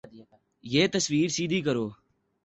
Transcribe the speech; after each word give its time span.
یہ 0.63 0.83
تصویر 0.93 1.27
سیدھی 1.35 1.59
کرو 1.61 1.85